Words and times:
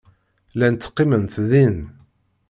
Llant 0.53 0.81
qqiment 0.89 1.31
din. 1.49 1.75